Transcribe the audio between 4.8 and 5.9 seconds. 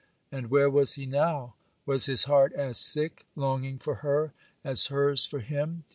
hers for him?